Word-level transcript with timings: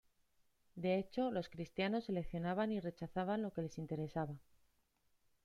De 0.73 0.97
hecho 0.97 1.29
los 1.29 1.47
cristianos 1.47 2.05
seleccionaban 2.05 2.71
y 2.71 2.79
rechazaban 2.79 3.43
lo 3.43 3.53
que 3.53 3.61
les 3.61 3.77
interesaba. 3.77 4.33